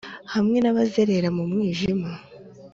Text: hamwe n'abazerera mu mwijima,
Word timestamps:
hamwe 0.33 0.57
n'abazerera 0.61 1.29
mu 1.37 1.43
mwijima, 1.51 2.09